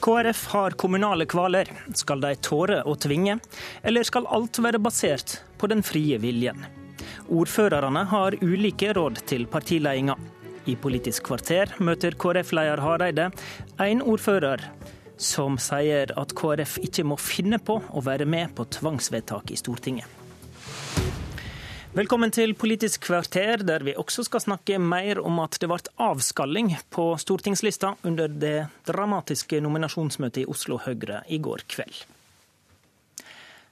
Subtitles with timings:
[0.00, 1.68] KrF har kommunale kvaler.
[1.94, 3.38] Skal de tåre å tvinge,
[3.82, 6.64] eller skal alt være basert på den frie viljen?
[7.28, 10.30] Ordførerne har ulike råd til partiledelsen.
[10.68, 13.30] I Politisk kvarter møter KrF-leder Hareide
[13.80, 14.62] en ordfører
[15.20, 20.19] som sier at KrF ikke må finne på å være med på tvangsvedtak i Stortinget.
[21.90, 26.68] Velkommen til Politisk kvarter, der vi også skal snakke mer om at det ble avskalling
[26.94, 31.96] på stortingslista under det dramatiske nominasjonsmøtet i Oslo Høyre i går kveld.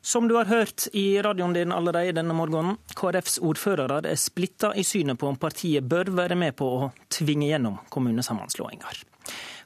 [0.03, 4.83] Som du har hørt i radioen din allerede denne morgenen, KrFs ordførere er splitta i
[4.83, 9.05] synet på om partiet bør være med på å tvinge gjennom kommunesammenslåinger.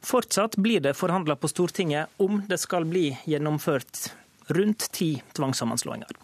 [0.04, 4.10] Fortsatt blir det forhandla på Stortinget om det skal bli gjennomført
[4.52, 6.20] rundt ti tvangssammenslåinger.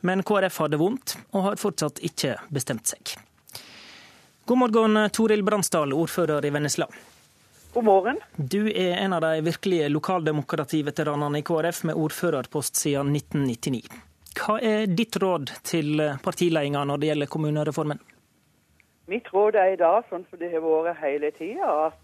[0.00, 3.16] Men KrF har det vondt, og har fortsatt ikke bestemt seg.
[4.46, 6.86] God morgen, Toril Bransdal, ordfører i Vennesla.
[7.74, 8.20] God morgen.
[8.36, 13.82] Du er en av de virkelige lokaldemokrativeteranene i KrF, med ordførerpost siden 1999.
[14.36, 18.00] Hva er ditt råd til partiledelsen når det gjelder kommunereformen?
[19.10, 21.98] Mitt råd er i dag, sånn som det har vært hele tida, at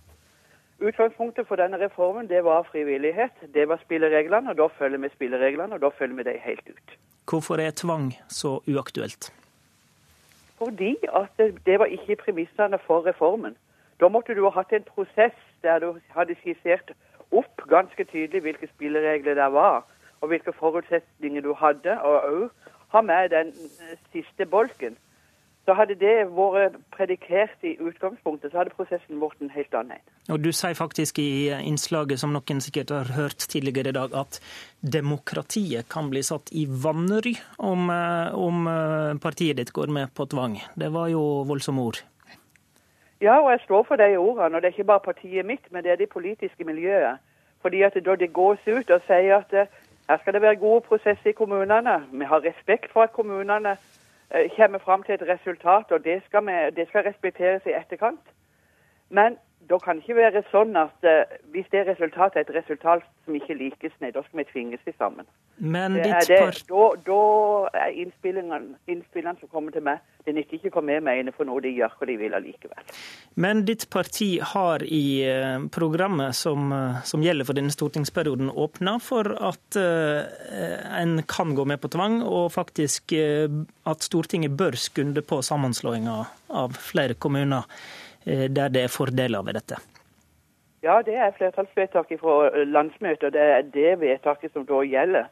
[0.89, 3.35] utgangspunktet for denne reformen det var frivillighet.
[3.55, 6.99] Det var spillereglene, og da følger vi spillereglene, og da følger vi dem helt ut.
[7.31, 9.33] Hvorfor er tvang så uaktuelt?
[10.59, 13.57] Fordi at det var ikke premissene for reformen.
[14.01, 16.93] Da måtte du ha hatt en prosess der du hadde skissert
[17.33, 19.85] opp ganske tydelig hvilke spilleregler det var,
[20.21, 22.49] og hvilke forutsetninger du hadde, og òg
[22.93, 23.53] ha med den
[24.13, 24.97] siste bolken.
[25.63, 30.01] Så hadde det vært predikert i utgangspunktet, så hadde prosessen vært en helt annen.
[30.33, 34.41] Og Du sier faktisk i innslaget, som noen sikkert har hørt tidligere i dag, at
[34.83, 40.27] demokratiet kan bli satt i vanry om, eh, om eh, partiet ditt går med på
[40.27, 40.59] tvang.
[40.75, 42.03] Det var jo voldsomme ord.
[43.23, 44.57] Ja, og jeg står for de ordene.
[44.57, 47.23] Og det er ikke bare partiet mitt, men det er det politiske miljøet.
[47.63, 49.71] Fordi at da det gås ut og sier at eh,
[50.09, 53.77] her skal det være gode prosesser i kommunene, vi har respekt for at kommunene
[54.57, 58.33] kommer fram til et resultat, og det skal, vi, det skal respekteres i etterkant.
[59.11, 59.37] Men
[59.71, 63.37] da kan det ikke være sånn at uh, hvis det resultatet er et resultat som
[63.37, 65.29] ikke likes, nei, da skal vi tvinges til sammen.
[65.63, 67.19] Men ditt det, da, da,
[67.85, 71.47] er innspillingene, innspillene som kommer til meg, det nytter ikke å komme med meg for
[71.47, 72.97] noe de gjør hva de vil allikevel.
[73.43, 76.75] Men ditt parti har i eh, programmet som,
[77.07, 80.27] som gjelder for denne stortingsperioden, åpna for at uh,
[80.99, 83.47] en kan gå med på tvang, og faktisk uh,
[83.87, 86.19] at Stortinget bør skunde på sammenslåinga
[86.63, 87.71] av flere kommuner.
[88.27, 89.79] uh, der det er fordeler ved dette?
[90.83, 95.31] Ja, det er flertallsvedtaket fra eh, landsmøtet, og det er det vedtaket som da gjelder.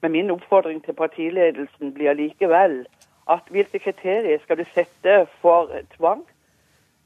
[0.00, 2.84] Men min oppfordring til partiledelsen blir likevel
[3.28, 6.24] at hvilke kriterier skal du sette for tvang?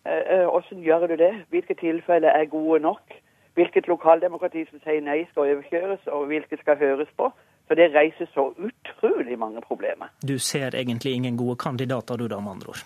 [0.06, 1.34] Eh, hvordan gjør du det?
[1.50, 3.14] Hvilke tilfeller er gode nok?
[3.54, 7.28] Hvilket lokaldemokrati som sier nei skal overkjøres, og hvilket skal høres på?
[7.68, 10.08] For det reiser så utrolig mange problemer.
[10.28, 12.84] Du ser egentlig ingen gode kandidater, du da, med andre ord?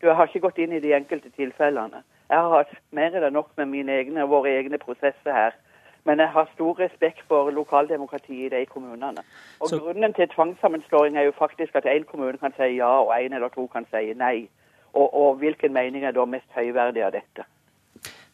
[0.00, 2.02] Du, Jeg har ikke gått inn i de enkelte tilfellene.
[2.30, 5.54] Jeg har hatt mer enn nok med mine egne, og våre egne prosesser her.
[6.06, 9.24] Men jeg har stor respekt for lokaldemokratiet i de kommunene.
[9.60, 9.80] Og Så...
[9.82, 13.48] Grunnen til tvangssammenslåing er jo faktisk at én kommune kan si ja, og én eller
[13.48, 14.48] to kan si nei.
[14.94, 17.44] Og, og hvilken mening er da mest høyverdig av dette?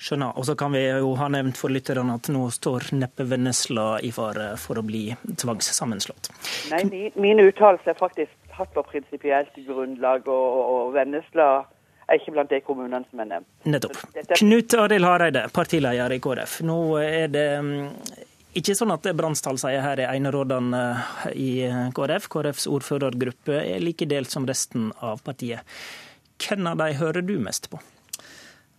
[0.03, 0.35] Skjønner.
[0.37, 4.11] Og så kan vi jo ha nevnt for lytterne at nå står neppe Vennesla i
[4.15, 5.05] fare for å bli
[5.43, 6.33] tvangssammenslått.
[6.73, 11.65] Nei, min, min uttalelse er faktisk tatt på prinsipielt grunnlag, og, og Vennesla
[12.09, 13.49] er ikke blant de kommunene som er nevnt.
[13.69, 13.99] Nettopp.
[14.39, 16.59] Knut Arild Hareide, partileder i KrF.
[16.67, 17.81] Nå er det mm,
[18.59, 20.83] ikke sånn at Brannstall sier her er enerådene
[21.39, 21.51] i
[21.97, 22.29] KrF.
[22.33, 25.65] KrFs ordførergruppe er like delt som resten av partiet.
[26.43, 27.81] Hvem av de hører du mest på?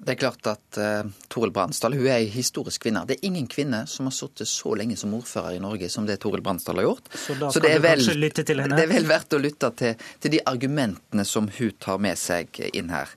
[0.04, 3.06] Det er klart at uh, Toril Bransdal hun er ei historisk kvinne.
[3.08, 6.18] Det er ingen kvinne som har sittet så lenge som ordfører i Norge som det
[6.24, 7.08] Toril Bransdal har gjort.
[7.16, 8.76] Så da så kan du vel, lytte til henne?
[8.76, 12.60] det er vel verdt å lytte til, til, de argumentene som hun tar med seg
[12.74, 13.12] inn her.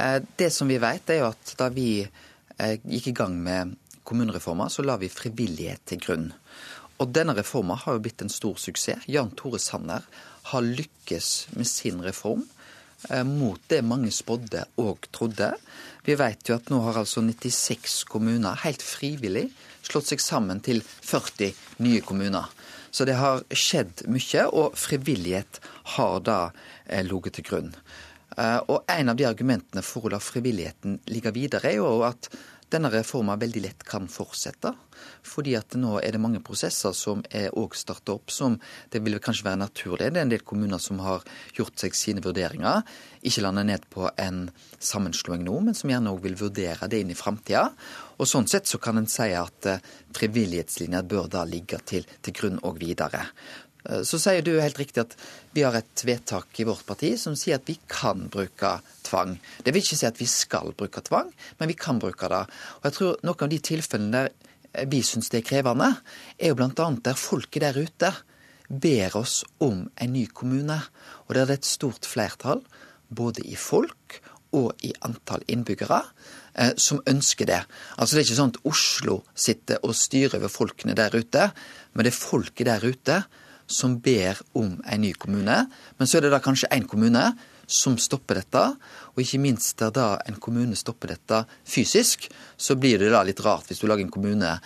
[0.00, 3.76] Uh, det som vi vet, er jo at da vi uh, gikk i gang med
[4.06, 6.28] kommunereforma, så la vi frivillighet til grunn.
[7.02, 9.06] Og denne reforma har jo blitt en stor suksess.
[9.10, 10.06] Jan Tore Sanner
[10.50, 12.46] har lykkes med sin reform
[13.26, 15.52] mot det mange spådde og trodde.
[16.06, 19.48] Vi vet jo at nå har altså 96 kommuner helt frivillig
[19.86, 21.52] slått seg sammen til 40
[21.86, 22.50] nye kommuner.
[22.90, 25.60] Så det har skjedd mye, og frivillighet
[25.96, 26.38] har da
[26.86, 27.72] eh, ligget til grunn.
[28.36, 32.30] Eh, og en av de argumentene for å la frivilligheten ligge videre, er jo at
[32.72, 34.72] denne reforma veldig lett kan fortsette.
[35.26, 38.56] Fordi at nå er det mange prosesser som er òg starta opp, som
[38.92, 40.08] det vil kanskje være naturlig.
[40.10, 41.24] Det er en del kommuner som har
[41.56, 42.82] gjort seg sine vurderinger.
[43.26, 44.46] Ikke landet ned på en
[44.78, 47.68] sammenslåing nå, men som gjerne òg vil vurdere det inn i framtida.
[48.16, 49.82] Og sånn sett så kan en si at eh,
[50.16, 53.26] frivillighetslinja bør da ligge til, til grunn òg videre.
[53.88, 55.16] Eh, så sier du helt riktig at
[55.56, 59.36] vi har et vedtak i vårt parti som sier at vi kan bruke tvang.
[59.62, 61.30] Det vil ikke si at vi skal bruke tvang,
[61.60, 62.44] men vi kan bruke det.
[62.80, 64.34] Og jeg tror noen av de tilfellene der
[64.90, 65.88] vi syns det er krevende,
[66.36, 66.88] er jo bl.a.
[67.00, 68.10] der folket der ute
[68.68, 70.76] ber oss om en ny kommune.
[71.26, 72.60] Og der det er et stort flertall,
[73.08, 74.18] både i folk
[74.56, 76.02] og i antall innbyggere,
[76.54, 77.62] eh, som ønsker det.
[77.96, 81.50] Altså Det er ikke sånn at Oslo sitter og styrer over folkene der ute,
[81.94, 83.22] men det er folket der ute
[83.66, 85.66] som ber om en ny kommune.
[85.98, 87.30] Men så er det da kanskje én kommune
[87.66, 88.62] som stopper dette.
[89.14, 93.42] Og ikke minst der da en kommune stopper dette fysisk, så blir det da litt
[93.44, 94.56] rart hvis du lager en kommune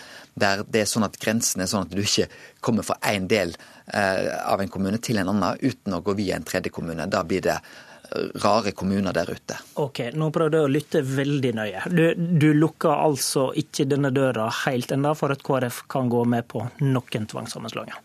[0.41, 2.29] der det er sånn at grensen er sånn at du ikke
[2.65, 3.55] kommer fra én del
[3.93, 7.09] eh, av en kommune til en annen uten å gå via en tredje kommune.
[7.11, 9.57] Da blir det eh, rare kommuner der ute.
[9.83, 11.87] Ok, Nå prøvde jeg å lytte veldig nøye.
[11.89, 16.49] Du, du lukker altså ikke denne døra helt ennå for at KrF kan gå med
[16.53, 18.05] på noen tvangssammenslåinger?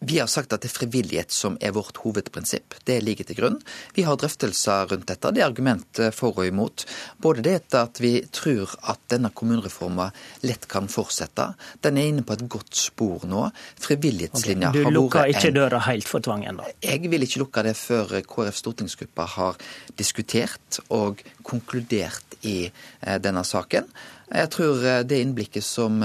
[0.00, 2.76] Vi har sagt at det er frivillighet som er vårt hovedprinsipp.
[2.86, 3.56] Det ligger til grunn.
[3.96, 5.32] Vi har drøftelser rundt dette.
[5.34, 6.84] Det er argument for og imot.
[7.18, 10.14] Både det at vi tror at denne kommunereformen
[10.46, 11.48] lett kan fortsette.
[11.82, 13.48] Den er inne på et godt spor nå.
[13.82, 16.68] Frivillighetslinja okay, Du lukker ikke døra helt for tvang ennå?
[16.84, 19.58] Jeg vil ikke lukke det før KrF stortingsgruppa har
[19.98, 23.88] diskutert og konkludert i eh, denne saken.
[24.28, 26.02] Jeg tror eh, det innblikket som,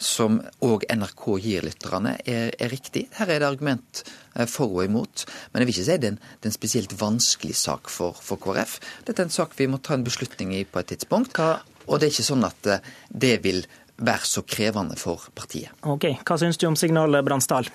[0.00, 3.06] som òg NRK gir lytterne, er, er, riktig.
[3.18, 4.02] Her er det argument
[4.34, 5.26] eh, for og imot.
[5.52, 8.16] Men jeg vil ikke si det er en, det er en spesielt vanskelig sak for,
[8.16, 8.78] for, KrF.
[9.08, 11.36] Dette er en sak vi må ta en beslutning i på et tidspunkt.
[11.36, 11.58] Hva?
[11.88, 13.62] Og det er ikke sånn at eh, det vil
[13.98, 15.74] være så krevende for partiet.
[15.82, 17.68] Ok, Hva syns du om signalet, Bransdal?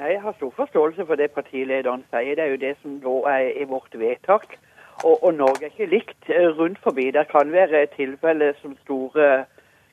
[0.00, 2.36] Jeg har stor forståelse for det partilederen sier.
[2.36, 4.56] Det er jo det som da er i vårt vedtak.
[5.04, 7.10] Og, og, Norge er ikke likt eh, rundt forbi.
[7.10, 9.44] Det kan være tilfeller som store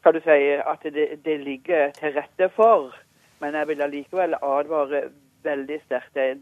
[0.04, 0.40] kan du si,
[0.72, 2.96] at det, det, ligger til rette for.
[3.42, 5.02] Men jeg vil allikevel advare
[5.44, 6.14] veldig sterkt.
[6.14, 6.38] Det,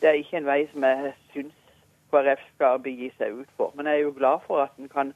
[0.00, 1.56] det, er ikke en vei som jeg syns
[2.10, 3.72] KrF skal begi seg ut for.
[3.76, 5.12] Men jeg er jo glad for at en kan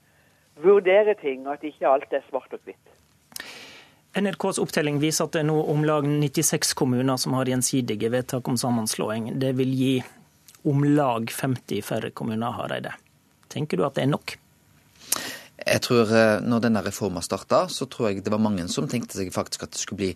[0.62, 2.90] vurdere ting, og at ikke alt er svart og hvitt.
[4.14, 8.48] NRKs opptelling viser at det er nå om lag 96 kommuner som har gjensidige vedtak
[8.48, 9.32] om sammenslåing.
[9.42, 9.94] Det vil gi
[10.64, 12.94] om lag 50 færre kommuner, har de det.
[13.52, 14.36] Tenker du at det er nok?
[15.64, 19.16] Jeg tror eh, når denne reformen starta, så tror jeg det var mange som tenkte
[19.16, 20.10] seg faktisk at det skulle bli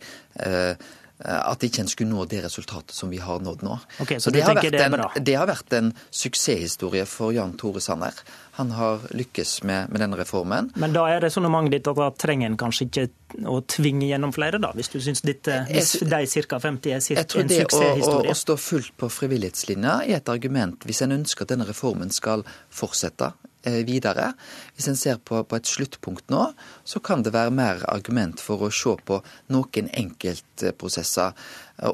[0.44, 0.74] eh,
[1.18, 3.78] at ikke en skulle nå det resultatet som vi har nådd nå.
[3.98, 7.82] Okay, så, så det, har det, en, det, har vært en suksesshistorie for Jan Tore
[7.82, 8.14] Sanner.
[8.58, 10.70] Han har lykkes med, med denne reformen.
[10.78, 13.06] Men da er resonnementet ditt at da trenger en kanskje ikke
[13.50, 14.70] å tvinge gjennom flere, da?
[14.78, 15.50] Hvis du syns de ca.
[15.58, 17.18] 50 er en suksesshistorie?
[17.18, 21.18] jeg tror det å, Å, å, stå fullt på frivillighetslinja er et argument hvis en
[21.18, 23.47] ønsker at denne reformen skal fortsette Eh,
[23.88, 24.32] videre.
[24.76, 26.44] Hvis en ser på, på, et sluttpunkt nå,
[26.84, 29.20] så kan det være mer argument for å se på
[29.54, 31.34] noen enkeltprosesser.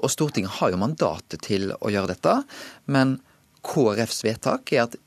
[0.00, 2.37] Og Stortinget har jo mandatet til å gjøre dette,
[2.87, 3.19] men
[3.65, 5.00] KrFs vedtak er at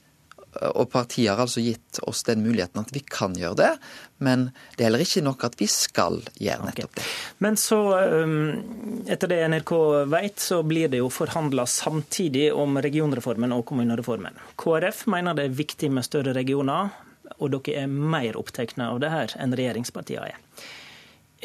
[0.58, 3.72] og partiet har altså gitt oss den muligheten at vi kan gjøre det.
[4.18, 7.04] Men det er heller ikke nok at vi skal gjøre nettopp det.
[7.04, 7.18] Okay.
[7.46, 7.80] Men så,
[8.24, 9.74] um, etter det NRK
[10.10, 14.40] vet, så blir det jo forhandla samtidig om regionreformen og kommunereformen.
[14.58, 16.90] KrF mener det er viktig med større regioner,
[17.38, 20.42] og dere er mer opptatt av det her enn regjeringspartiene er.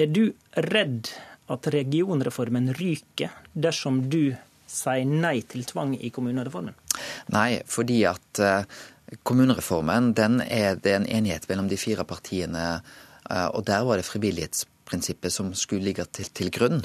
[0.00, 0.25] Er du
[0.73, 1.11] redd
[1.52, 4.32] at regionreformen ryker dersom du
[4.73, 6.73] sier nei til tvang i kommunereformen?
[7.35, 8.64] Nei, fordi at uh,
[9.23, 12.81] Kommunereformen den er det en enighet mellom de fire partiene,
[13.28, 16.81] eh, og der var det frivillighetsprinsippet som skulle ligge til, til grunn.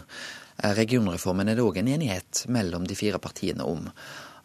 [0.58, 3.88] Eh, regionreformen er det òg en enighet mellom de fire partiene om.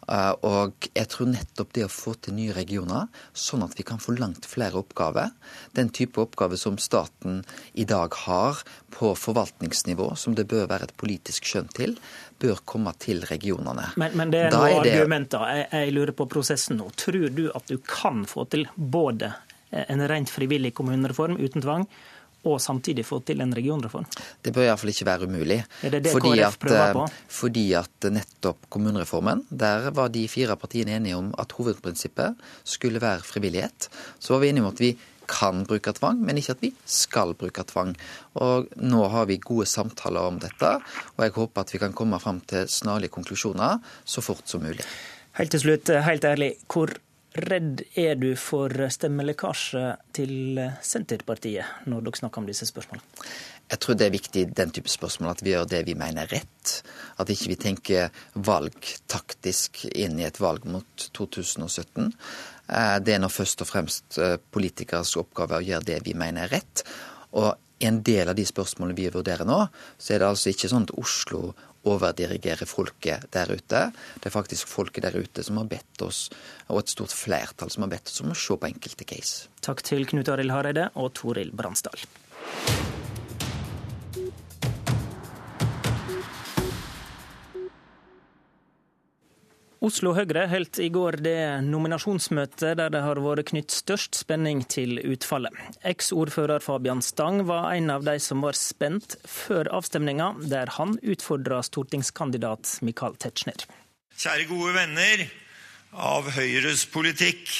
[0.07, 4.01] Eh, og jeg tror nettopp det å få til nye regioner, sånn at vi kan
[4.03, 5.31] få langt flere oppgaver,
[5.77, 7.41] den type oppgaver som staten
[7.73, 11.95] i dag har på forvaltningsnivå, som det bør være et politisk skjønn til,
[12.43, 13.89] bør komme til regionene.
[13.99, 14.93] Men, men det er noen det...
[14.97, 15.47] argumenter.
[15.55, 16.89] Jeg, jeg lurer på prosessen nå.
[16.99, 19.31] Tror du at du kan få til både
[19.73, 21.87] en rent frivillig kommunereform uten tvang,
[22.43, 24.05] og samtidig få til en regionreform?
[24.43, 25.59] Det bør iallfall ikke være umulig.
[25.83, 27.05] Er det det fordi KrF prøver på?
[27.07, 32.35] At, eh, fordi at nettopp kommunereformen, der var de fire partiene enige om at hovedprinsippet
[32.63, 33.89] skulle være frivillighet.
[34.19, 34.93] Så var vi enige om at vi
[35.29, 37.95] kan bruke tvang, men ikke at vi skal bruke tvang.
[38.43, 40.75] Og Nå har vi gode samtaler om dette,
[41.15, 44.83] og jeg håper at vi kan komme fram til snarlige konklusjoner så fort som mulig.
[45.39, 46.91] Helt til slutt, helt ærlig, hvor
[47.33, 49.83] redd er du for stemmelekkasje
[50.15, 53.25] til Senterpartiet når dere snakker om disse spørsmålene?
[53.73, 56.27] Jeg tror det er viktig i den type spørsmål at vi gjør det vi mener
[56.27, 56.73] er rett.
[57.17, 62.11] At ikke vi tenker valgtaktisk inn i et valg mot 2017.
[62.69, 66.45] Eh, det er nå først og fremst politikeres politikers oppgave å gjøre det vi mener
[66.45, 66.83] er rett.
[67.39, 69.59] Og i en del av de spørsmålene vi vurderer nå,
[69.97, 71.49] så er det altså ikke sånn at Oslo
[71.89, 73.83] overdirigerer folket der ute.
[74.19, 76.25] Det er faktisk folket der ute som har bedt oss,
[76.69, 79.49] og et stort flertall som har bedt oss om å se på enkelte case.
[79.63, 82.07] Takk til Knut Arild Hareide og Toril Bransdal.
[89.83, 94.95] Oslo Høyre holdt i går det nominasjonsmøtet der det har vært knytt størst spenning til
[95.01, 95.57] utfallet.
[95.83, 101.59] Eksordfører Fabian Stang var en av de som var spent før avstemninga, der han utfordra
[101.67, 103.65] stortingskandidat Michael Tetzschner.
[104.15, 105.25] Kjære gode venner
[105.91, 107.51] av Høyres politikk.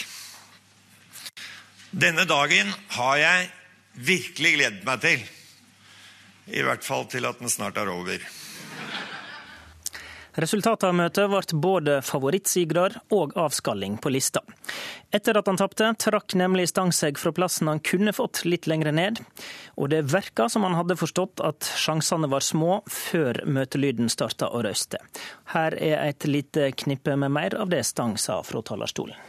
[1.92, 3.52] Denne dagen har jeg
[4.00, 5.28] virkelig gledet meg til.
[6.56, 8.24] I hvert fall til at den snart er over.
[10.34, 14.42] Resultatet av møtet ble både favorittsigrer og avskalling på lista.
[15.14, 18.90] Etter at han tapte, trakk nemlig Stang seg fra plassen han kunne fått litt lenger
[18.98, 19.22] ned.
[19.78, 24.64] Og det verka som han hadde forstått at sjansene var små før møtelyden starta å
[24.66, 24.98] røyste.
[25.54, 29.20] Her er et lite knippe med mer av det Stang sa fra talerstolen.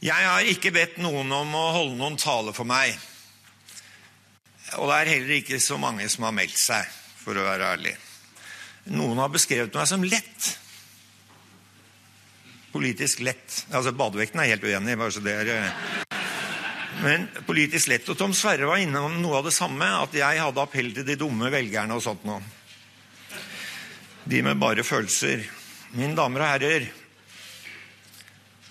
[0.00, 2.94] Jeg har ikke bedt noen om å holde noen tale for meg.
[4.78, 6.86] Og det er heller ikke så mange som har meldt seg,
[7.20, 7.96] for å være ærlig.
[8.88, 10.50] Noen har beskrevet meg som lett.
[12.72, 13.64] Politisk lett.
[13.74, 14.98] Altså Badevekten er helt uenig.
[14.98, 15.50] bare så det er...
[15.56, 16.06] Eh.
[17.00, 18.08] Men politisk lett.
[18.12, 19.86] Og Tom Sverre var innom noe av det samme.
[20.04, 22.40] At jeg hadde appell til de dumme velgerne og sånt noe.
[24.24, 25.44] De med bare følelser.
[25.96, 26.88] Mine damer og herrer.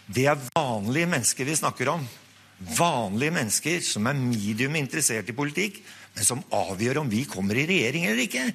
[0.10, 2.06] Det er vanlige mennesker vi snakker om.
[2.78, 5.78] Vanlige mennesker som er medium interessert i politikk,
[6.16, 8.48] men som avgjør om vi kommer i regjering eller ikke.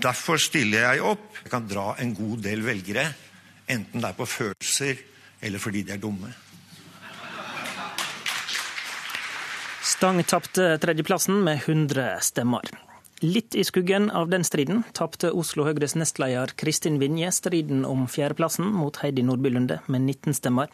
[0.00, 1.24] Derfor stiller jeg opp.
[1.44, 3.10] Jeg kan dra en god del velgere,
[3.68, 5.02] enten det er på følelser
[5.44, 6.30] eller fordi de er dumme.
[9.84, 12.64] Stang tapte tredjeplassen med 100 stemmer.
[13.20, 18.70] Litt i skuggen av den striden tapte Oslo Høyres nestleder Kristin Vinje striden om fjerdeplassen
[18.72, 20.72] mot Heidi Nordby Lunde med 19 stemmer.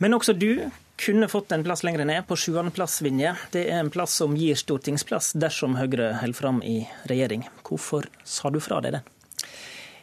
[0.00, 0.70] Men også du
[1.02, 3.34] kunne fått en plass lenger ned, på sjuendeplass, Vinje.
[3.54, 7.48] Det er en plass som gir stortingsplass dersom Høyre holder fram i regjering.
[7.66, 9.02] Hvorfor sa du fra deg det?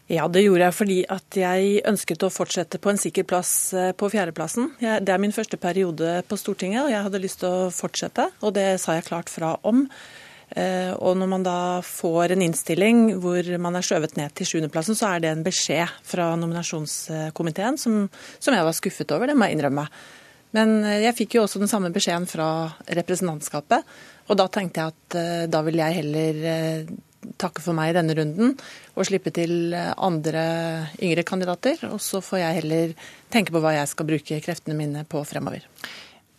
[0.09, 3.91] Ja, Det gjorde jeg fordi at jeg ønsket å fortsette på en sikker plass eh,
[3.93, 4.71] på fjerdeplassen.
[4.81, 8.25] Det er min første periode på Stortinget, og jeg hadde lyst til å fortsette.
[8.41, 9.83] Og det sa jeg klart fra om.
[10.57, 14.97] Eh, og når man da får en innstilling hvor man er skjøvet ned til sjuendeplassen,
[14.97, 18.07] så er det en beskjed fra nominasjonskomiteen som,
[18.41, 19.85] som jeg var skuffet over, det må jeg innrømme.
[20.57, 22.49] Men eh, jeg fikk jo også den samme beskjeden fra
[22.99, 23.85] representantskapet.
[24.29, 26.91] Og da tenkte jeg at eh, da vil jeg heller eh,
[27.39, 28.53] takke for meg i denne runden
[28.95, 30.43] og slippe til andre
[31.03, 31.81] yngre kandidater.
[31.91, 32.93] Og så får jeg heller
[33.31, 35.67] tenke på hva jeg skal bruke kreftene mine på fremover.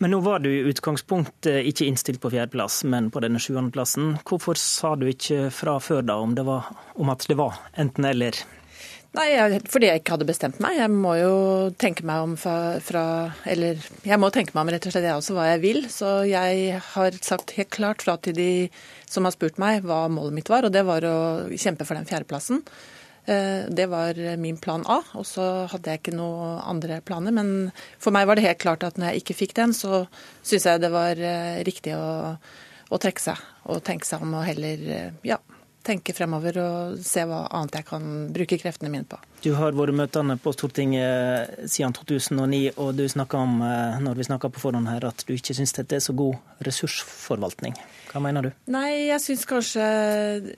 [0.01, 4.15] Men nå var du i utgangspunktet ikke innstilt på fjerdeplass, men på denne sjuendeplassen.
[4.25, 8.41] Hvorfor sa du ikke fra før da om, var, om at det var enten-eller?
[9.11, 10.77] Nei, jeg, Fordi jeg ikke hadde bestemt meg.
[10.79, 11.33] Jeg må jo
[11.81, 13.03] tenke meg om fra, fra,
[13.49, 15.83] Eller jeg må tenke meg om rett og slett jeg også hva jeg vil.
[15.91, 18.51] Så jeg har sagt helt klart fra til de
[19.11, 21.17] som har spurt meg hva målet mitt var, og det var å
[21.51, 22.63] kjempe for den fjerdeplassen.
[23.27, 27.35] Eh, det var min plan A, og så hadde jeg ikke noen andre planer.
[27.35, 27.53] Men
[27.99, 30.05] for meg var det helt klart at når jeg ikke fikk den, så
[30.39, 32.37] syns jeg det var eh, riktig å,
[32.87, 35.37] å trekke seg og tenke seg om å heller eh, ja,
[35.85, 39.19] tenke fremover og se hva annet jeg kan bruke kreftene mine på.
[39.41, 44.27] Du har vært møtende på Stortinget siden 2009, og du snakker om eh, når vi
[44.29, 47.73] på forhånd her, at du ikke syns dette er så god ressursforvaltning.
[48.11, 48.51] Hva mener du?
[48.69, 49.87] Nei, jeg syns kanskje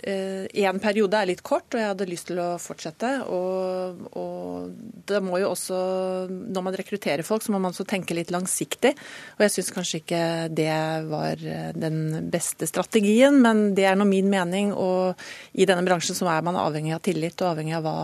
[0.03, 3.13] én eh, periode er litt kort, og jeg hadde lyst til å fortsette.
[3.31, 4.75] Og, og,
[5.07, 5.79] det må jo også,
[6.27, 8.95] når man rekrutterer folk, så må man også tenke litt langsiktig.
[9.37, 10.23] Og jeg syns kanskje ikke
[10.59, 10.69] det
[11.07, 14.75] var eh, den beste strategien, men det er nå min mening.
[14.75, 15.15] Og
[15.55, 17.99] i denne bransjen så er man avhengig av tillit og avhengig av hva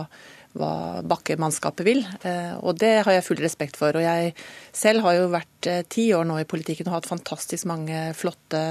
[0.58, 2.02] hva bakkemannskapet vil.
[2.26, 3.94] Eh, og det har jeg full respekt for.
[3.94, 4.34] Og jeg
[4.74, 8.62] selv har jo vært eh, ti år nå i politikken og hatt fantastisk mange flotte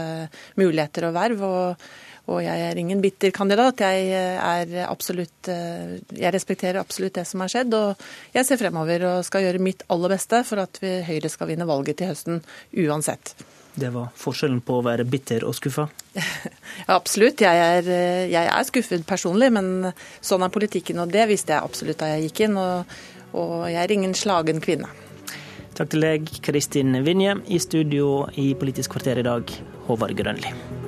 [0.60, 1.46] muligheter og verv.
[1.48, 1.90] og,
[2.30, 3.82] og jeg er ingen bitter kandidat.
[3.82, 7.74] Jeg, er absolutt, eh, jeg respekterer absolutt det som har skjedd.
[7.74, 11.50] Og jeg ser fremover og skal gjøre mitt aller beste for at vi, Høyre skal
[11.50, 12.44] vinne valget til høsten
[12.86, 13.34] uansett.
[13.80, 15.88] Det var forskjellen på å være bitter og skuffa?
[16.18, 17.42] ja, absolutt.
[17.46, 17.92] Jeg er,
[18.30, 22.30] jeg er, skuffet personlig, men sånn er politikken, og det visste jeg absolutt da jeg
[22.30, 22.60] gikk inn.
[22.60, 23.00] Og,
[23.38, 24.90] Og jeg er ingen slagen kvinne.
[25.78, 27.38] Takk til deg, Kristin Vinje.
[27.48, 29.54] I studio i Politisk kvarter i dag,
[29.88, 30.79] Håvard Grønli.